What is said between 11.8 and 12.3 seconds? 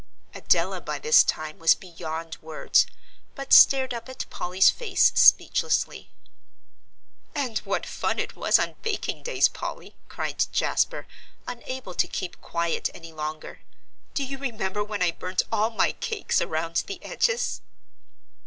to